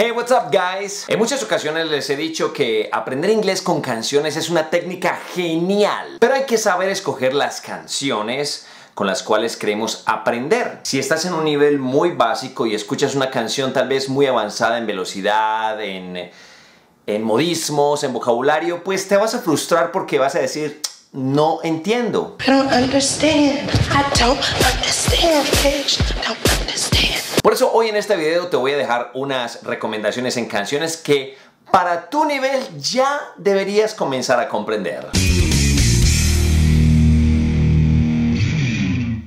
Hey, 0.00 0.12
what's 0.12 0.30
up 0.30 0.52
guys? 0.52 1.06
En 1.08 1.18
muchas 1.18 1.42
ocasiones 1.42 1.88
les 1.90 2.08
he 2.08 2.14
dicho 2.14 2.52
que 2.52 2.88
aprender 2.92 3.32
inglés 3.32 3.60
con 3.60 3.80
canciones 3.80 4.36
es 4.36 4.48
una 4.48 4.70
técnica 4.70 5.18
genial, 5.34 6.18
pero 6.20 6.34
hay 6.34 6.44
que 6.44 6.56
saber 6.56 6.88
escoger 6.88 7.34
las 7.34 7.60
canciones 7.60 8.64
con 8.94 9.08
las 9.08 9.24
cuales 9.24 9.56
queremos 9.56 10.04
aprender. 10.06 10.78
Si 10.84 11.00
estás 11.00 11.24
en 11.24 11.32
un 11.32 11.42
nivel 11.42 11.80
muy 11.80 12.12
básico 12.12 12.64
y 12.64 12.76
escuchas 12.76 13.16
una 13.16 13.32
canción 13.32 13.72
tal 13.72 13.88
vez 13.88 14.08
muy 14.08 14.26
avanzada 14.26 14.78
en 14.78 14.86
velocidad, 14.86 15.82
en, 15.82 16.30
en 17.08 17.22
modismos, 17.24 18.04
en 18.04 18.12
vocabulario, 18.12 18.84
pues 18.84 19.08
te 19.08 19.16
vas 19.16 19.34
a 19.34 19.40
frustrar 19.40 19.90
porque 19.90 20.20
vas 20.20 20.36
a 20.36 20.38
decir, 20.38 20.80
no 21.10 21.58
entiendo. 21.64 22.36
I 22.46 22.50
don't 22.52 22.72
understand. 22.72 23.68
I 23.90 24.04
don't 24.16 24.38
understand, 24.62 25.44
I 25.66 26.24
don't 26.24 26.60
understand. 26.60 26.97
Por 27.48 27.54
eso 27.54 27.72
hoy 27.72 27.88
en 27.88 27.96
este 27.96 28.14
video 28.14 28.48
te 28.48 28.58
voy 28.58 28.72
a 28.72 28.76
dejar 28.76 29.10
unas 29.14 29.62
recomendaciones 29.62 30.36
en 30.36 30.48
canciones 30.48 30.98
que 30.98 31.38
para 31.72 32.10
tu 32.10 32.26
nivel 32.26 32.60
ya 32.78 33.18
deberías 33.38 33.94
comenzar 33.94 34.38
a 34.38 34.50
comprender. 34.50 35.06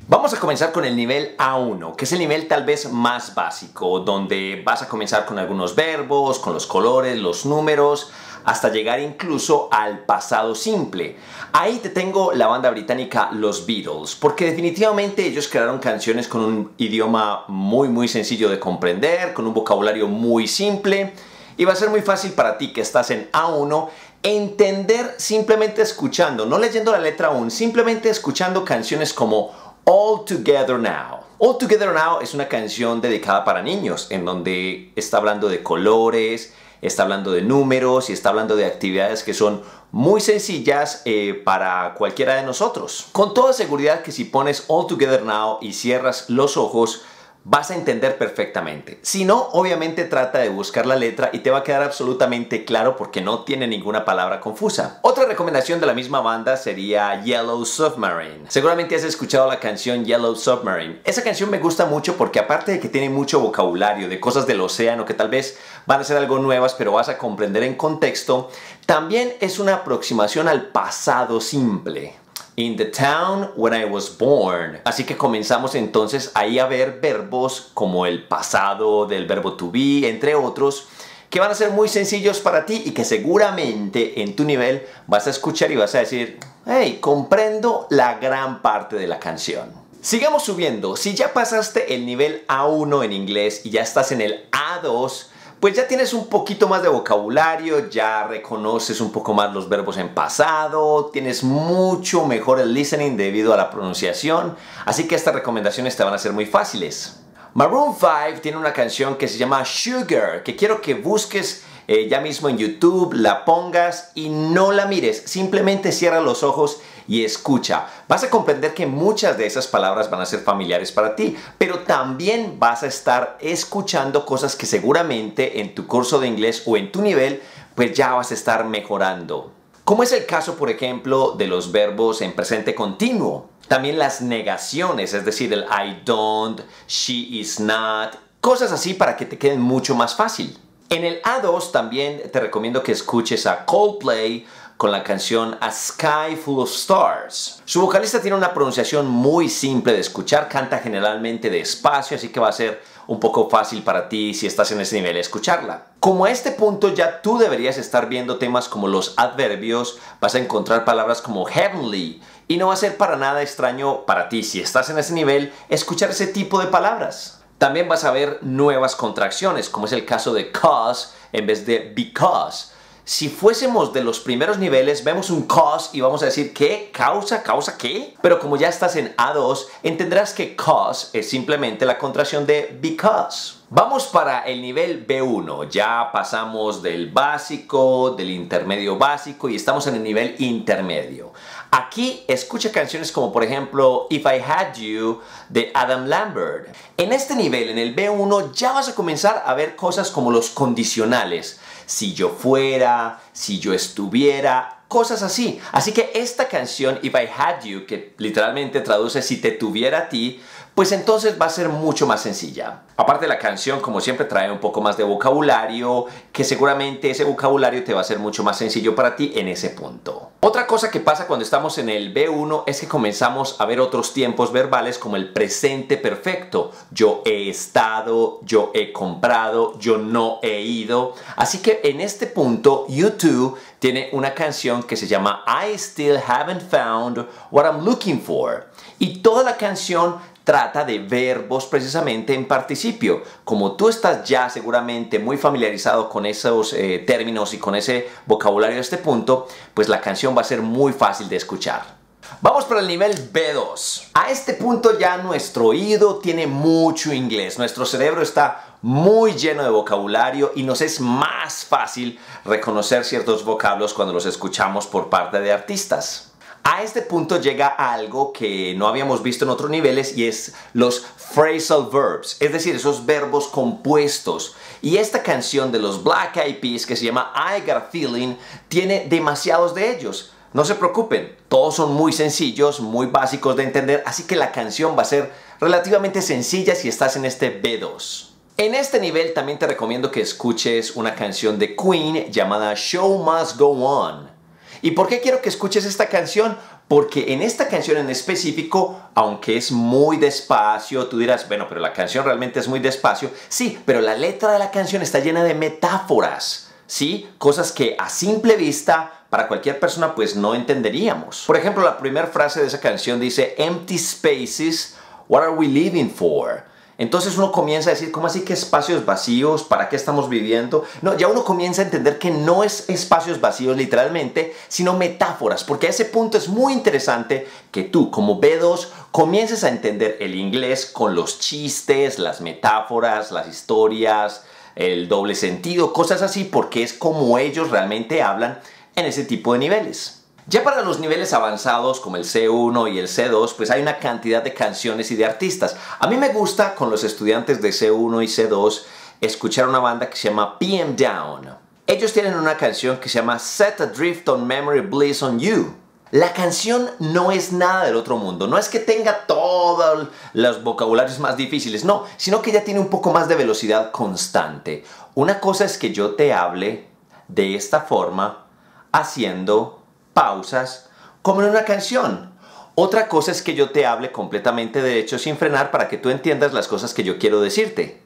Vamos 0.08 0.34
a 0.36 0.40
comenzar 0.40 0.72
con 0.72 0.86
el 0.86 0.96
nivel 0.96 1.36
A1, 1.38 1.96
que 1.96 2.06
es 2.06 2.12
el 2.12 2.20
nivel 2.20 2.48
tal 2.48 2.64
vez 2.64 2.92
más 2.92 3.34
básico, 3.34 4.02
donde 4.02 4.62
vas 4.64 4.84
a 4.84 4.88
comenzar 4.88 5.26
con 5.26 5.40
algunos 5.40 5.74
verbos, 5.74 6.38
con 6.38 6.54
los 6.54 6.68
colores, 6.68 7.18
los 7.18 7.48
números, 7.48 8.12
hasta 8.44 8.70
llegar 8.70 9.00
incluso 9.00 9.70
al 9.72 10.06
pasado 10.06 10.56
simple. 10.56 11.18
Ahí 11.54 11.80
te 11.80 11.90
tengo 11.90 12.34
la 12.34 12.48
banda 12.48 12.70
británica 12.70 13.30
Los 13.32 13.66
Beatles, 13.66 14.16
porque 14.16 14.46
definitivamente 14.46 15.26
ellos 15.26 15.48
crearon 15.48 15.80
canciones 15.80 16.28
con 16.28 16.42
un 16.42 16.72
idioma 16.78 17.46
muy 17.48 17.90
muy 17.90 18.08
sencillo 18.08 18.50
de 18.50 18.60
comprender, 18.60 19.34
con 19.34 19.48
un 19.48 19.54
vocabulario 19.54 20.08
muy 20.08 20.48
simple, 20.48 21.14
y 21.58 21.66
va 21.66 21.74
a 21.74 21.76
ser 21.76 21.90
muy 21.90 22.02
fácil 22.02 22.32
para 22.32 22.58
ti 22.58 22.74
que 22.74 22.82
estás 22.82 23.12
en 23.12 23.30
A1 23.32 23.90
entender 24.24 25.16
simplemente 25.18 25.82
escuchando, 25.82 26.46
no 26.46 26.58
leyendo 26.60 26.92
la 26.92 27.00
letra 27.00 27.30
aún, 27.30 27.50
simplemente 27.50 28.10
escuchando 28.10 28.64
canciones 28.64 29.14
como 29.14 29.52
All 29.84 30.26
Together 30.26 30.78
Now. 30.78 31.22
All 31.40 31.58
Together 31.58 31.92
Now 31.92 32.20
es 32.22 32.36
una 32.36 32.48
canción 32.48 33.02
dedicada 33.02 33.44
para 33.44 33.64
niños, 33.64 34.08
en 34.12 34.26
donde 34.26 34.92
está 34.96 35.18
hablando 35.18 35.50
de 35.50 35.64
colores, 35.64 36.54
está 36.82 37.04
hablando 37.04 37.32
de 37.32 37.42
números 37.42 38.10
y 38.10 38.14
está 38.14 38.30
hablando 38.30 38.56
de 38.56 38.66
actividades 38.66 39.24
que 39.24 39.34
son 39.34 39.62
muy 39.92 40.22
sencillas 40.22 41.02
eh, 41.06 41.42
para 41.44 41.94
cualquiera 41.96 42.36
de 42.36 42.44
nosotros. 42.44 43.08
Con 43.12 43.34
toda 43.34 43.54
seguridad 43.54 44.02
que 44.02 44.12
si 44.12 44.26
pones 44.26 44.66
All 44.68 44.88
Together 44.88 45.24
Now 45.24 45.58
y 45.62 45.74
cierras 45.74 46.30
los 46.30 46.58
ojos, 46.58 47.04
vas 47.44 47.72
a 47.72 47.76
entender 47.76 48.18
perfectamente. 48.18 49.00
Si 49.02 49.26
no, 49.26 49.50
obviamente 49.54 50.04
trata 50.06 50.40
de 50.40 50.50
buscar 50.50 50.86
la 50.86 50.96
letra 50.96 51.30
y 51.34 51.40
te 51.40 51.50
va 51.50 51.60
a 51.60 51.64
quedar 51.64 51.82
absolutamente 51.82 52.66
claro 52.66 52.96
porque 52.96 53.22
no 53.22 53.44
tiene 53.44 53.68
ninguna 53.68 54.06
palabra 54.06 54.40
confusa. 54.40 55.00
Otra 55.02 55.26
recomendación 55.26 55.80
de 55.80 55.88
la 55.88 55.94
misma 55.94 56.22
banda 56.22 56.56
sería 56.56 57.24
Yellow 57.24 57.66
Submarine. 57.66 58.46
Seguramente 58.48 58.96
has 58.96 59.04
escuchado 59.04 59.48
la 59.48 59.60
canción 59.60 60.06
Yellow 60.06 60.36
Submarine. 60.36 61.02
Esa 61.04 61.24
canción 61.24 61.50
me 61.50 61.60
gusta 61.60 61.86
mucho 61.86 62.16
porque 62.16 62.40
aparte 62.40 62.74
de 62.74 62.80
que 62.80 62.90
tiene 62.90 63.10
mucho 63.10 63.40
vocabulario 63.40 64.08
de 64.08 64.20
cosas 64.20 64.46
del 64.46 64.62
océano 64.62 65.06
que 65.06 65.16
tal 65.16 65.30
vez 65.30 65.58
van 65.86 66.02
a 66.02 66.04
ser 66.04 66.18
algo 66.18 66.40
nuevas 66.40 66.74
pero 66.74 66.94
vas 66.94 67.10
a 67.10 67.18
comprender 67.18 67.64
en 67.64 67.76
contexto, 67.76 68.50
también 68.86 69.34
es 69.40 69.60
una 69.60 69.76
aproximación 69.76 70.48
al 70.48 70.68
pasado 70.68 71.42
simple. 71.42 72.16
In 72.58 72.76
the 72.76 72.86
town 72.86 73.52
when 73.56 73.74
I 73.74 73.86
was 73.86 74.18
born. 74.18 74.82
Así 74.84 75.06
que 75.06 75.18
comenzamos 75.18 75.74
entonces 75.76 76.32
ahí 76.34 76.60
a 76.60 76.68
ver 76.68 77.00
verbos 77.02 77.72
como 77.74 78.06
el 78.06 78.28
pasado 78.28 79.06
del 79.06 79.26
verbo 79.26 79.54
to 79.54 79.72
be, 79.72 80.10
entre 80.10 80.36
otros, 80.36 80.88
que 81.30 81.40
van 81.40 81.50
a 81.50 81.56
ser 81.56 81.72
muy 81.72 81.88
sencillos 81.88 82.42
para 82.42 82.66
ti 82.66 82.84
y 82.86 82.92
que 82.92 83.06
seguramente 83.06 84.22
en 84.22 84.36
tu 84.36 84.44
nivel 84.44 84.86
vas 85.08 85.28
a 85.28 85.30
escuchar 85.30 85.72
y 85.72 85.78
vas 85.78 85.96
a 85.96 86.00
decir, 86.00 86.40
hey, 86.66 86.98
comprendo 87.00 87.88
la 87.90 88.16
gran 88.16 88.62
parte 88.62 88.98
de 88.98 89.08
la 89.08 89.18
canción. 89.18 89.72
Sigamos 90.02 90.44
subiendo. 90.44 90.98
Si 90.98 91.16
ya 91.16 91.32
pasaste 91.32 91.96
el 91.96 92.06
nivel 92.06 92.46
A1 92.48 93.06
en 93.06 93.14
inglés 93.14 93.62
y 93.64 93.70
ya 93.70 93.82
estás 93.82 94.12
en 94.12 94.20
el 94.20 94.50
A2, 94.52 95.28
pues 95.62 95.76
ya 95.76 95.88
tienes 95.88 96.12
un 96.14 96.26
poquito 96.26 96.68
más 96.68 96.82
de 96.82 96.90
vocabulario, 96.90 97.88
ya 97.88 98.24
reconoces 98.24 99.00
un 99.00 99.12
poco 99.12 99.32
más 99.36 99.54
los 99.54 99.70
verbos 99.70 99.96
en 99.98 100.10
pasado, 100.10 101.12
tienes 101.14 101.44
mucho 101.44 102.26
mejor 102.26 102.60
el 102.60 102.74
listening 102.74 103.16
debido 103.16 103.54
a 103.54 103.58
la 103.58 103.70
pronunciación, 103.70 104.56
así 104.86 105.08
que 105.08 105.14
estas 105.14 105.36
recomendaciones 105.36 105.96
te 105.96 106.04
van 106.04 106.16
a 106.16 106.18
ser 106.18 106.34
muy 106.34 106.48
fáciles. 106.48 107.20
Maroon 107.54 107.94
5 107.94 108.42
tiene 108.42 108.58
una 108.58 108.74
canción 108.74 109.18
que 109.18 109.28
se 109.28 109.38
llama 109.38 109.64
Sugar, 109.64 110.42
que 110.42 110.56
quiero 110.56 110.82
que 110.82 110.96
busques 110.96 111.64
eh, 111.88 112.08
ya 112.10 112.22
mismo 112.22 112.50
en 112.50 112.58
YouTube, 112.58 113.14
la 113.14 113.46
pongas 113.46 114.14
y 114.16 114.30
no 114.30 114.72
la 114.72 114.88
mires, 114.88 115.22
simplemente 115.28 115.92
cierra 115.92 116.22
los 116.22 116.42
ojos 116.42 116.82
y 117.08 117.24
escucha. 117.24 117.88
Vas 118.08 118.24
a 118.24 118.30
comprender 118.30 118.74
que 118.74 118.86
muchas 118.86 119.38
de 119.38 119.46
esas 119.46 119.68
palabras 119.68 120.10
van 120.10 120.22
a 120.22 120.26
ser 120.26 120.42
familiares 120.42 120.92
para 120.92 121.16
ti, 121.16 121.36
pero 121.58 121.80
también 121.80 122.60
vas 122.60 122.84
a 122.84 122.88
estar 122.88 123.38
escuchando 123.40 124.26
cosas 124.26 124.56
que 124.56 124.66
seguramente 124.66 125.60
en 125.62 125.76
tu 125.76 125.88
curso 125.88 126.20
de 126.20 126.28
inglés 126.28 126.64
o 126.66 126.78
en 126.78 126.92
tu 126.92 127.02
nivel, 127.02 127.42
pues 127.76 127.94
ya 127.94 128.14
vas 128.14 128.32
a 128.32 128.36
estar 128.36 128.66
mejorando. 128.66 129.52
Como 129.84 130.04
es 130.04 130.12
el 130.14 130.26
caso, 130.26 130.56
por 130.56 130.70
ejemplo, 130.70 131.34
de 131.38 131.48
los 131.48 131.72
verbos 131.72 132.22
en 132.22 132.34
presente 132.34 132.76
continuo. 132.76 133.50
También 133.68 133.98
las 133.98 134.22
negaciones, 134.22 135.14
es 135.14 135.26
decir, 135.26 135.52
el 135.54 135.64
I 135.64 136.02
don't, 136.06 136.62
she 136.88 137.14
is 137.14 137.60
not, 137.60 138.16
cosas 138.42 138.72
así 138.72 138.94
para 138.94 139.16
que 139.16 139.26
te 139.26 139.38
queden 139.38 139.62
mucho 139.62 139.96
más 139.96 140.16
fácil. 140.16 140.58
En 140.90 141.06
el 141.06 141.22
A2 141.22 141.72
también 141.72 142.22
te 142.34 142.40
recomiendo 142.42 142.84
que 142.84 142.92
escuches 142.92 143.48
a 143.48 143.66
Coldplay 143.66 144.46
con 144.82 144.92
la 144.92 145.04
canción 145.04 145.60
A 145.62 145.72
Sky 145.72 146.36
Full 146.44 146.60
of 146.60 146.72
Stars. 146.72 147.62
Su 147.66 147.82
vocalista 147.82 148.20
tiene 148.20 148.36
una 148.36 148.52
pronunciación 148.52 149.06
muy 149.06 149.48
simple 149.48 149.94
de 149.94 150.00
escuchar, 150.00 150.50
canta 150.50 150.80
generalmente 150.80 151.52
despacio, 151.52 152.18
así 152.18 152.30
que 152.30 152.40
va 152.40 152.48
a 152.48 152.52
ser 152.52 152.82
un 153.06 153.20
poco 153.20 153.48
fácil 153.48 153.84
para 153.84 154.10
ti 154.10 154.34
si 154.34 154.48
estás 154.48 154.72
en 154.72 154.82
ese 154.82 154.96
nivel 154.96 155.18
escucharla. 155.18 155.86
Como 156.00 156.26
a 156.26 156.32
este 156.32 156.50
punto 156.50 156.90
ya 156.96 157.22
tú 157.22 157.38
deberías 157.38 157.78
estar 157.78 158.10
viendo 158.10 158.40
temas 158.40 158.68
como 158.68 158.88
los 158.88 159.14
adverbios, 159.18 160.00
vas 160.20 160.34
a 160.34 160.40
encontrar 160.40 160.84
palabras 160.84 161.22
como 161.22 161.46
heavenly 161.46 162.20
y 162.48 162.58
no 162.58 162.70
va 162.70 162.74
a 162.74 162.78
ser 162.78 162.98
para 162.98 163.18
nada 163.18 163.44
extraño 163.44 164.08
para 164.08 164.30
ti 164.30 164.42
si 164.42 164.62
estás 164.62 164.90
en 164.90 164.98
ese 164.98 165.14
nivel 165.14 165.54
escuchar 165.70 166.10
ese 166.10 166.26
tipo 166.26 166.60
de 166.60 166.66
palabras. 166.66 167.44
También 167.60 167.88
vas 167.88 168.04
a 168.04 168.10
ver 168.10 168.40
nuevas 168.42 168.96
contracciones, 168.96 169.70
como 169.70 169.86
es 169.86 169.92
el 169.92 170.06
caso 170.08 170.34
de 170.34 170.52
cause 170.52 171.10
en 171.34 171.46
vez 171.46 171.68
de 171.68 171.94
because 171.96 172.72
si 173.04 173.30
fuésemos 173.30 173.94
de 173.94 174.04
los 174.04 174.20
primeros 174.20 174.58
niveles, 174.58 175.04
vemos 175.04 175.30
un 175.30 175.44
cause 175.44 175.90
y 175.94 176.02
vamos 176.02 176.22
a 176.22 176.26
decir 176.26 176.54
¿qué? 176.54 176.90
¿Causa? 176.94 177.44
¿Causa 177.44 177.78
qué? 177.78 178.16
Pero 178.22 178.40
como 178.40 178.58
ya 178.58 178.70
estás 178.70 178.96
en 178.96 179.16
A2, 179.16 179.66
entenderás 179.84 180.34
que 180.34 180.56
cause 180.56 181.08
es 181.14 181.30
simplemente 181.30 181.86
la 181.86 181.98
contracción 181.98 182.46
de 182.46 182.78
because. 182.82 183.61
Vamos 183.74 184.08
para 184.08 184.42
el 184.42 184.62
nivel 184.62 185.08
B1, 185.08 185.70
ya 185.70 186.10
pasamos 186.12 186.84
del 186.84 187.10
básico, 187.10 188.10
del 188.10 188.30
intermedio 188.30 188.98
básico 188.98 189.48
y 189.48 189.56
estamos 189.56 189.88
en 189.88 189.96
el 189.96 190.04
nivel 190.04 190.36
intermedio. 190.40 191.32
Aquí 191.72 192.26
escucha 192.28 192.70
canciones 192.70 193.14
como 193.14 193.32
por 193.32 193.46
ejemplo 193.46 194.08
If 194.10 194.26
I 194.26 194.42
Had 194.46 194.76
You 194.76 195.22
de 195.48 195.72
Adam 195.74 196.08
Lambert. 196.08 196.68
En 196.98 197.14
este 197.14 197.34
nivel, 197.34 197.70
en 197.70 197.78
el 197.78 197.96
B1, 197.96 198.52
ya 198.52 198.74
vas 198.74 198.90
a 198.90 198.94
comenzar 198.94 199.42
a 199.46 199.54
ver 199.54 199.78
cosas 199.78 200.12
como 200.12 200.32
los 200.32 200.50
condicionales. 200.50 201.62
Si 201.86 202.14
yo 202.14 202.28
fuera, 202.28 203.22
si 203.32 203.62
yo 203.62 203.74
estuviera, 203.74 204.82
cosas 204.90 205.24
así. 205.24 205.62
Así 205.72 205.94
que 205.94 206.12
esta 206.14 206.50
canción 206.50 207.00
If 207.02 207.16
I 207.16 207.30
Had 207.34 207.64
You, 207.64 207.86
que 207.86 208.14
literalmente 208.18 208.82
traduce 208.82 209.22
si 209.22 209.38
te 209.38 209.52
tuviera 209.52 209.98
a 210.00 210.10
ti, 210.10 210.42
pues 210.76 210.92
entonces 210.92 211.40
va 211.40 211.48
a 211.48 211.50
ser 211.50 211.70
mucho 211.70 212.08
más 212.08 212.22
sencilla. 212.22 212.82
Aparte 212.96 213.28
la 213.28 213.40
canción, 213.40 213.82
como 213.82 214.00
siempre, 214.00 214.26
trae 214.26 214.52
un 214.52 214.60
poco 214.60 214.82
más 214.82 214.96
de 214.96 215.04
vocabulario, 215.04 216.06
que 216.32 216.44
seguramente 216.44 217.10
ese 217.10 217.24
vocabulario 217.24 217.84
te 217.84 217.94
va 217.94 218.02
a 218.02 218.06
ser 218.06 218.20
mucho 218.20 218.44
más 218.44 218.58
sencillo 218.58 218.96
para 218.96 219.16
ti 219.16 219.34
en 219.36 219.48
ese 219.48 219.70
punto. 219.70 220.32
Otra 220.40 220.68
cosa 220.68 220.90
que 220.90 221.00
pasa 221.00 221.28
cuando 221.28 221.44
estamos 221.44 221.78
en 221.78 221.90
el 221.90 222.14
B1 222.14 222.64
es 222.68 222.80
que 222.80 222.88
comenzamos 222.88 223.56
a 223.60 223.66
ver 223.66 223.80
otros 223.80 224.14
tiempos 224.14 224.52
verbales 224.52 224.98
como 224.98 225.16
el 225.16 225.34
presente 225.34 225.98
perfecto. 225.98 226.72
Yo 226.92 227.22
he 227.26 227.50
estado, 227.50 228.40
yo 228.44 228.72
he 228.74 228.92
comprado, 228.94 229.78
yo 229.80 229.98
no 229.98 230.40
he 230.42 230.62
ido. 230.62 231.16
Así 231.36 231.60
que 231.60 231.82
en 231.84 232.02
este 232.02 232.28
punto, 232.28 232.86
YouTube 232.88 233.58
tiene 233.80 234.10
una 234.14 234.34
canción 234.34 234.84
que 234.84 234.96
se 234.96 235.08
llama 235.08 235.44
I 235.48 235.74
Still 235.76 236.18
Haven't 236.18 236.62
Found 236.70 237.26
What 237.50 237.66
I'm 237.66 237.84
Looking 237.84 238.22
For. 238.22 238.70
Y 239.00 239.24
toda 239.24 239.44
la 239.44 239.58
canción 239.58 240.18
trata 240.44 240.84
de 240.84 241.00
verbos 241.00 241.66
precisamente 241.66 242.34
en 242.34 242.48
participio. 242.48 243.24
Como 243.44 243.74
tú 243.74 243.90
estás 243.90 244.28
ya 244.28 244.50
seguramente 244.50 245.20
muy 245.20 245.38
familiarizado 245.38 246.10
con 246.10 246.26
esos 246.26 246.74
eh, 246.74 247.04
términos 247.06 247.54
y 247.54 247.58
con 247.58 247.76
ese 247.76 248.10
vocabulario 248.26 248.78
a 248.78 248.82
este 248.82 248.98
punto, 248.98 249.48
pues 249.74 249.90
la 249.90 250.02
canción 250.02 250.36
va 250.36 250.42
a 250.42 250.46
ser 250.46 250.62
muy 250.62 250.94
fácil 250.94 251.30
de 251.30 251.38
escuchar. 251.38 252.02
Vamos 252.40 252.66
para 252.66 252.80
el 252.80 252.88
nivel 252.88 253.32
B2. 253.32 254.10
A 254.14 254.32
este 254.32 254.54
punto 254.54 254.98
ya 254.98 255.18
nuestro 255.18 255.68
oído 255.68 256.20
tiene 256.20 256.48
mucho 256.48 257.14
inglés, 257.14 257.58
nuestro 257.58 257.86
cerebro 257.86 258.22
está 258.22 258.78
muy 258.82 259.34
lleno 259.34 259.64
de 259.64 259.70
vocabulario 259.70 260.52
y 260.56 260.64
nos 260.64 260.82
es 260.82 261.00
más 261.00 261.66
fácil 261.66 262.20
reconocer 262.46 263.04
ciertos 263.06 263.44
vocablos 263.46 263.94
cuando 263.94 264.14
los 264.14 264.26
escuchamos 264.26 264.88
por 264.88 265.10
parte 265.10 265.40
de 265.40 265.52
artistas. 265.52 266.31
A 266.64 266.84
este 266.84 267.02
punto 267.02 267.42
llega 267.42 267.68
algo 267.68 268.32
que 268.32 268.76
no 268.76 268.88
habíamos 268.88 269.24
visto 269.24 269.46
en 269.46 269.52
otros 269.52 269.70
niveles 269.70 270.16
y 270.16 270.28
es 270.28 270.54
los 270.74 271.00
phrasal 271.00 271.90
verbs, 271.92 272.38
es 272.40 272.52
decir, 272.52 272.76
esos 272.76 273.06
verbos 273.06 273.48
compuestos. 273.48 274.56
Y 274.82 274.98
esta 274.98 275.24
canción 275.24 275.72
de 275.72 275.80
los 275.80 276.04
Black 276.04 276.38
Eyed 276.38 276.60
Peas 276.60 276.86
que 276.86 276.96
se 276.96 277.06
llama 277.06 277.34
I 277.36 277.62
Got 277.62 277.78
a 277.78 277.82
Feeling 277.82 278.36
tiene 278.68 279.08
demasiados 279.10 279.74
de 279.74 279.96
ellos. 279.96 280.34
No 280.54 280.66
se 280.66 280.76
preocupen, 280.76 281.36
todos 281.48 281.76
son 281.76 281.94
muy 281.94 282.12
sencillos, 282.12 282.80
muy 282.80 283.08
básicos 283.08 283.56
de 283.56 283.64
entender, 283.64 284.04
así 284.06 284.24
que 284.24 284.36
la 284.36 284.52
canción 284.52 284.98
va 284.98 285.04
a 285.04 285.06
ser 285.06 285.32
relativamente 285.60 286.22
sencilla 286.22 286.76
si 286.76 286.90
estás 286.90 287.16
en 287.16 287.26
este 287.26 287.62
B2. 287.62 288.32
En 288.58 288.76
este 288.76 289.00
nivel 289.00 289.34
también 289.34 289.58
te 289.58 289.66
recomiendo 289.66 290.12
que 290.12 290.22
escuches 290.22 290.96
una 290.96 291.16
canción 291.16 291.58
de 291.58 291.76
Queen 291.76 292.32
llamada 292.32 292.76
Show 292.76 293.24
Must 293.24 293.58
Go 293.58 293.72
On. 293.72 294.41
¿Y 294.82 294.92
por 294.92 295.08
qué 295.08 295.22
quiero 295.22 295.42
que 295.42 295.50
escuches 295.50 295.86
esta 295.86 296.08
canción? 296.10 296.58
Porque 296.88 297.34
en 297.34 297.42
esta 297.42 297.68
canción 297.68 297.98
en 297.98 298.10
específico, 298.10 299.00
aunque 299.14 299.56
es 299.56 299.72
muy 299.72 300.18
despacio, 300.18 301.08
tú 301.08 301.20
dirás, 301.20 301.48
bueno, 301.48 301.68
pero 301.70 301.80
la 301.80 301.94
canción 301.94 302.26
realmente 302.26 302.60
es 302.60 302.68
muy 302.68 302.80
despacio. 302.80 303.30
Sí, 303.48 303.80
pero 303.86 304.02
la 304.02 304.16
letra 304.16 304.52
de 304.52 304.60
la 304.60 304.72
canción 304.72 305.02
está 305.02 305.20
llena 305.20 305.44
de 305.44 305.54
metáforas, 305.54 306.72
¿sí? 306.88 307.30
Cosas 307.38 307.72
que 307.72 307.96
a 307.98 308.10
simple 308.10 308.56
vista 308.56 309.26
para 309.30 309.48
cualquier 309.48 309.80
persona 309.80 310.14
pues 310.16 310.36
no 310.36 310.56
entenderíamos. 310.56 311.44
Por 311.48 311.58
ejemplo, 311.58 311.84
la 311.84 311.98
primera 311.98 312.28
frase 312.28 312.60
de 312.60 312.68
esa 312.68 312.82
canción 312.82 313.20
dice, 313.20 313.56
Empty 313.58 313.98
spaces, 313.98 314.96
what 315.30 315.44
are 315.44 315.54
we 315.54 315.68
living 315.68 316.10
for? 316.10 316.71
Entonces 317.02 317.36
uno 317.36 317.52
comienza 317.52 317.90
a 317.90 317.94
decir, 317.94 318.12
¿cómo 318.12 318.28
así 318.28 318.42
que 318.42 318.54
espacios 318.54 319.08
vacíos? 319.08 319.64
¿Para 319.64 319.90
qué 319.90 319.96
estamos 319.96 320.30
viviendo? 320.30 320.86
No, 321.02 321.18
ya 321.18 321.30
uno 321.30 321.44
comienza 321.44 321.82
a 321.82 321.86
entender 321.86 322.20
que 322.20 322.30
no 322.30 322.64
es 322.64 322.88
espacios 322.92 323.42
vacíos 323.42 323.76
literalmente, 323.76 324.56
sino 324.68 324.94
metáforas, 324.94 325.64
porque 325.64 325.88
a 325.88 325.90
ese 325.90 326.06
punto 326.06 326.38
es 326.38 326.48
muy 326.48 326.74
interesante 326.74 327.48
que 327.72 327.82
tú 327.82 328.12
como 328.12 328.40
B2 328.40 328.90
comiences 329.10 329.64
a 329.64 329.70
entender 329.70 330.18
el 330.20 330.36
inglés 330.36 330.86
con 330.86 331.16
los 331.16 331.40
chistes, 331.40 332.20
las 332.20 332.40
metáforas, 332.40 333.32
las 333.32 333.48
historias, 333.48 334.44
el 334.76 335.08
doble 335.08 335.34
sentido, 335.34 335.94
cosas 335.94 336.22
así, 336.22 336.44
porque 336.44 336.84
es 336.84 336.94
como 336.94 337.40
ellos 337.40 337.72
realmente 337.72 338.22
hablan 338.22 338.60
en 338.96 339.08
ese 339.08 339.26
tipo 339.26 339.54
de 339.54 339.60
niveles. 339.60 340.21
Ya 340.48 340.64
para 340.64 340.82
los 340.82 341.00
niveles 341.00 341.34
avanzados 341.34 342.00
como 342.00 342.16
el 342.16 342.24
C1 342.24 342.94
y 342.94 343.00
el 343.00 343.08
C2, 343.08 343.54
pues 343.56 343.70
hay 343.70 343.82
una 343.82 344.00
cantidad 344.00 344.44
de 344.44 344.54
canciones 344.54 345.12
y 345.12 345.16
de 345.16 345.26
artistas. 345.26 345.76
A 346.00 346.08
mí 346.08 346.18
me 346.18 346.30
gusta 346.30 346.74
con 346.74 346.90
los 346.90 347.04
estudiantes 347.04 347.62
de 347.62 347.70
C1 347.70 348.24
y 348.24 348.28
C2 348.28 348.82
escuchar 349.22 349.70
una 349.70 349.80
banda 349.80 350.10
que 350.10 350.18
se 350.18 350.30
llama 350.30 350.58
PM 350.58 350.96
Down. 350.96 351.48
Ellos 351.86 352.12
tienen 352.12 352.34
una 352.34 352.58
canción 352.58 352.98
que 352.98 353.08
se 353.08 353.20
llama 353.20 353.38
Set 353.38 353.82
Adrift 353.82 354.28
on 354.30 354.48
Memory 354.48 354.82
Bliss 354.82 355.22
on 355.22 355.40
You. 355.40 355.76
La 356.10 356.34
canción 356.34 356.90
no 357.00 357.32
es 357.32 357.54
nada 357.54 357.86
del 357.86 357.96
otro 357.96 358.18
mundo, 358.18 358.48
no 358.48 358.58
es 358.58 358.68
que 358.68 358.80
tenga 358.80 359.26
todos 359.28 360.10
los 360.34 360.64
vocabularios 360.64 361.20
más 361.20 361.38
difíciles, 361.38 361.86
no, 361.86 362.06
sino 362.18 362.42
que 362.42 362.52
ya 362.52 362.66
tiene 362.66 362.82
un 362.82 362.90
poco 362.90 363.14
más 363.14 363.30
de 363.30 363.36
velocidad 363.36 363.92
constante. 363.92 364.84
Una 365.16 365.40
cosa 365.40 365.66
es 365.66 365.78
que 365.78 365.94
yo 365.94 366.16
te 366.16 366.34
hable 366.34 366.90
de 367.30 367.56
esta 367.56 367.82
forma 367.82 368.46
haciendo 368.92 369.81
pausas 370.14 370.90
como 371.22 371.42
en 371.42 371.50
una 371.50 371.66
canción. 371.66 372.32
Otra 372.76 373.08
cosa 373.08 373.32
es 373.32 373.42
que 373.42 373.54
yo 373.54 373.72
te 373.72 373.86
hable 373.86 374.12
completamente 374.12 374.82
derecho 374.82 375.20
sin 375.20 375.38
frenar 375.38 375.72
para 375.72 375.88
que 375.88 375.98
tú 375.98 376.10
entiendas 376.10 376.54
las 376.54 376.68
cosas 376.68 376.94
que 376.94 377.04
yo 377.04 377.20
quiero 377.20 377.42
decirte. 377.42 378.02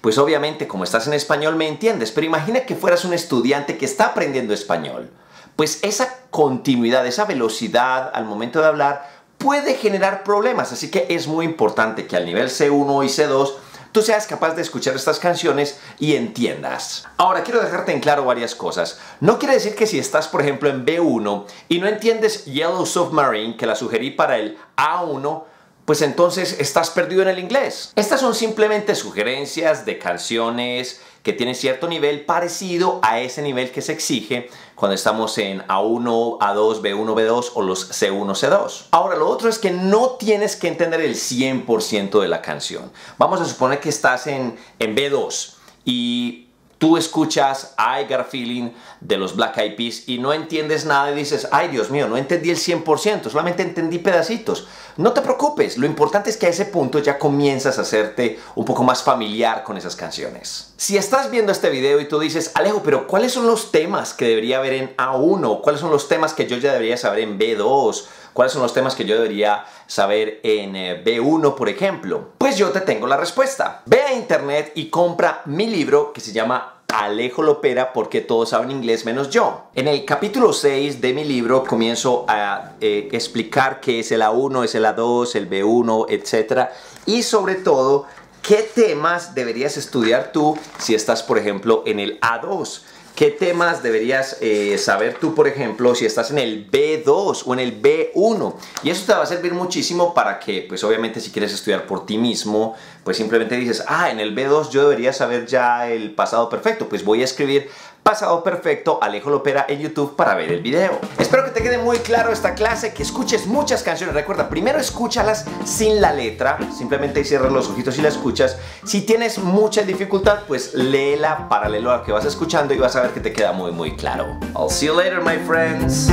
Pues 0.00 0.18
obviamente 0.18 0.68
como 0.68 0.84
estás 0.84 1.06
en 1.06 1.14
español 1.14 1.56
me 1.56 1.68
entiendes, 1.68 2.12
pero 2.12 2.26
imagina 2.26 2.60
que 2.60 2.76
fueras 2.76 3.04
un 3.04 3.12
estudiante 3.12 3.76
que 3.76 3.84
está 3.84 4.06
aprendiendo 4.06 4.54
español. 4.54 5.10
Pues 5.56 5.80
esa 5.82 6.20
continuidad, 6.30 7.06
esa 7.06 7.24
velocidad 7.24 8.10
al 8.14 8.24
momento 8.24 8.60
de 8.60 8.66
hablar 8.66 9.10
puede 9.38 9.74
generar 9.74 10.22
problemas, 10.22 10.72
así 10.72 10.90
que 10.90 11.06
es 11.10 11.26
muy 11.26 11.44
importante 11.44 12.06
que 12.06 12.16
al 12.16 12.24
nivel 12.24 12.48
C1 12.48 13.04
y 13.04 13.08
C2 13.08 13.54
tú 13.92 14.02
seas 14.02 14.26
capaz 14.26 14.54
de 14.54 14.62
escuchar 14.62 14.94
estas 14.94 15.18
canciones 15.18 15.78
y 15.98 16.14
entiendas. 16.16 17.06
Ahora, 17.16 17.42
quiero 17.42 17.60
dejarte 17.60 17.92
en 17.92 18.00
claro 18.00 18.24
varias 18.24 18.54
cosas. 18.54 18.98
No 19.20 19.38
quiere 19.38 19.54
decir 19.54 19.74
que 19.74 19.86
si 19.86 19.98
estás, 19.98 20.28
por 20.28 20.42
ejemplo, 20.42 20.68
en 20.68 20.84
B1 20.84 21.44
y 21.68 21.78
no 21.78 21.86
entiendes 21.86 22.44
Yellow 22.44 22.86
Submarine, 22.86 23.56
que 23.56 23.66
la 23.66 23.74
sugerí 23.74 24.10
para 24.10 24.38
el 24.38 24.58
A1, 24.76 25.44
pues 25.88 26.02
entonces 26.02 26.56
estás 26.60 26.90
perdido 26.90 27.22
en 27.22 27.28
el 27.28 27.38
inglés. 27.38 27.92
Estas 27.96 28.20
son 28.20 28.34
simplemente 28.34 28.94
sugerencias 28.94 29.86
de 29.86 29.98
canciones 29.98 31.00
que 31.22 31.32
tienen 31.32 31.54
cierto 31.54 31.88
nivel 31.88 32.24
parecido 32.24 33.00
a 33.02 33.20
ese 33.20 33.42
nivel 33.42 33.70
que 33.70 33.82
se 33.82 33.92
exige 33.92 34.48
cuando 34.74 34.94
estamos 34.94 35.36
en 35.38 35.60
A1, 35.66 36.38
A2, 36.38 36.80
B1, 36.80 37.14
B2 37.14 37.50
o 37.54 37.62
los 37.62 37.90
C1, 37.90 38.30
C2. 38.34 38.86
Ahora, 38.90 39.16
lo 39.16 39.28
otro 39.28 39.48
es 39.48 39.58
que 39.58 39.70
no 39.70 40.12
tienes 40.12 40.56
que 40.56 40.68
entender 40.68 41.00
el 41.00 41.14
100% 41.14 42.20
de 42.20 42.28
la 42.28 42.42
canción. 42.42 42.90
Vamos 43.18 43.40
a 43.40 43.44
suponer 43.44 43.80
que 43.80 43.88
estás 43.88 44.26
en, 44.26 44.56
en 44.78 44.96
B2 44.96 45.54
y 45.84 46.47
tú 46.78 46.96
escuchas 46.96 47.74
I 47.76 48.12
Got 48.12 48.28
Feeling 48.28 48.70
de 49.00 49.16
los 49.16 49.36
Black 49.36 49.58
Eyed 49.58 49.76
Peas 49.76 50.08
y 50.08 50.18
no 50.18 50.32
entiendes 50.32 50.84
nada 50.84 51.10
y 51.10 51.14
dices, 51.14 51.48
ay 51.50 51.68
Dios 51.68 51.90
mío, 51.90 52.08
no 52.08 52.16
entendí 52.16 52.50
el 52.50 52.56
100%, 52.56 53.28
solamente 53.28 53.62
entendí 53.62 53.98
pedacitos. 53.98 54.66
No 54.96 55.12
te 55.12 55.20
preocupes, 55.20 55.78
lo 55.78 55.86
importante 55.86 56.30
es 56.30 56.36
que 56.36 56.46
a 56.46 56.50
ese 56.50 56.64
punto 56.64 56.98
ya 56.98 57.18
comienzas 57.18 57.78
a 57.78 57.82
hacerte 57.82 58.38
un 58.54 58.64
poco 58.64 58.82
más 58.82 59.02
familiar 59.02 59.62
con 59.64 59.76
esas 59.76 59.96
canciones. 59.96 60.72
Si 60.76 60.96
estás 60.96 61.30
viendo 61.30 61.52
este 61.52 61.70
video 61.70 62.00
y 62.00 62.08
tú 62.08 62.18
dices, 62.18 62.52
Alejo, 62.54 62.82
pero 62.82 63.06
¿cuáles 63.06 63.32
son 63.32 63.46
los 63.46 63.70
temas 63.70 64.14
que 64.14 64.26
debería 64.26 64.58
haber 64.58 64.72
en 64.72 64.96
A1? 64.96 65.60
¿Cuáles 65.60 65.80
son 65.80 65.90
los 65.90 66.08
temas 66.08 66.34
que 66.34 66.46
yo 66.46 66.56
ya 66.56 66.72
debería 66.72 66.96
saber 66.96 67.20
en 67.20 67.38
B2? 67.38 68.04
¿Cuáles 68.38 68.52
son 68.52 68.62
los 68.62 68.72
temas 68.72 68.94
que 68.94 69.04
yo 69.04 69.16
debería 69.16 69.64
saber 69.88 70.38
en 70.44 70.76
eh, 70.76 71.02
B1, 71.04 71.56
por 71.56 71.68
ejemplo? 71.68 72.34
Pues 72.38 72.56
yo 72.56 72.70
te 72.70 72.80
tengo 72.82 73.08
la 73.08 73.16
respuesta. 73.16 73.82
Ve 73.84 74.00
a 74.02 74.14
internet 74.14 74.70
y 74.76 74.90
compra 74.90 75.42
mi 75.46 75.66
libro 75.66 76.12
que 76.12 76.20
se 76.20 76.30
llama 76.30 76.82
Alejo 76.86 77.42
Lopera 77.42 77.92
porque 77.92 78.20
todos 78.20 78.50
saben 78.50 78.70
inglés 78.70 79.04
menos 79.04 79.30
yo. 79.30 79.64
En 79.74 79.88
el 79.88 80.04
capítulo 80.04 80.52
6 80.52 81.00
de 81.00 81.14
mi 81.14 81.24
libro 81.24 81.64
comienzo 81.64 82.26
a 82.28 82.74
eh, 82.80 83.08
explicar 83.10 83.80
qué 83.80 83.98
es 83.98 84.12
el 84.12 84.22
A1, 84.22 84.66
es 84.66 84.76
el 84.76 84.84
A2, 84.84 85.34
el 85.34 85.50
B1, 85.50 86.06
etc. 86.08 86.68
Y 87.06 87.24
sobre 87.24 87.56
todo, 87.56 88.06
qué 88.40 88.58
temas 88.72 89.34
deberías 89.34 89.76
estudiar 89.76 90.30
tú 90.30 90.56
si 90.78 90.94
estás, 90.94 91.24
por 91.24 91.38
ejemplo, 91.38 91.82
en 91.86 91.98
el 91.98 92.20
A2. 92.20 92.82
¿Qué 93.18 93.32
temas 93.32 93.82
deberías 93.82 94.36
eh, 94.40 94.78
saber 94.78 95.14
tú, 95.14 95.34
por 95.34 95.48
ejemplo, 95.48 95.92
si 95.96 96.06
estás 96.06 96.30
en 96.30 96.38
el 96.38 96.70
B2 96.70 97.42
o 97.46 97.52
en 97.52 97.58
el 97.58 97.82
B1? 97.82 98.54
Y 98.84 98.90
eso 98.90 99.06
te 99.06 99.12
va 99.12 99.24
a 99.24 99.26
servir 99.26 99.54
muchísimo 99.54 100.14
para 100.14 100.38
que, 100.38 100.64
pues 100.68 100.84
obviamente 100.84 101.18
si 101.18 101.32
quieres 101.32 101.52
estudiar 101.52 101.84
por 101.88 102.06
ti 102.06 102.16
mismo, 102.16 102.76
pues 103.02 103.16
simplemente 103.16 103.56
dices, 103.56 103.82
ah, 103.88 104.08
en 104.12 104.20
el 104.20 104.36
B2 104.36 104.70
yo 104.70 104.82
debería 104.88 105.12
saber 105.12 105.46
ya 105.46 105.90
el 105.90 106.12
pasado 106.12 106.48
perfecto, 106.48 106.88
pues 106.88 107.04
voy 107.04 107.22
a 107.22 107.24
escribir 107.24 107.68
pasado 108.08 108.42
perfecto 108.42 108.98
Alejo 109.02 109.28
Lopera 109.28 109.66
en 109.68 109.80
YouTube 109.80 110.16
para 110.16 110.34
ver 110.34 110.50
el 110.50 110.62
video. 110.62 110.98
Espero 111.18 111.44
que 111.44 111.50
te 111.50 111.62
quede 111.62 111.76
muy 111.76 111.98
claro 111.98 112.32
esta 112.32 112.54
clase, 112.54 112.94
que 112.94 113.02
escuches 113.02 113.46
muchas 113.46 113.82
canciones. 113.82 114.14
Recuerda, 114.14 114.48
primero 114.48 114.78
escúchalas 114.78 115.44
sin 115.66 116.00
la 116.00 116.14
letra, 116.14 116.56
simplemente 116.74 117.22
cierras 117.22 117.52
los 117.52 117.68
ojitos 117.68 117.98
y 117.98 118.00
la 118.00 118.08
escuchas. 118.08 118.56
Si 118.86 119.02
tienes 119.02 119.36
mucha 119.36 119.82
dificultad, 119.82 120.44
pues 120.48 120.72
léela 120.72 121.50
paralelo 121.50 121.90
a 121.90 121.98
lo 121.98 122.04
que 122.04 122.12
vas 122.12 122.24
escuchando 122.24 122.72
y 122.72 122.78
vas 122.78 122.96
a 122.96 123.02
ver 123.02 123.10
que 123.10 123.20
te 123.20 123.34
queda 123.34 123.52
muy 123.52 123.72
muy 123.72 123.94
claro. 123.94 124.38
I'll 124.56 124.70
see 124.70 124.86
you 124.86 124.96
later, 124.96 125.20
my 125.20 125.36
friends. 125.46 126.08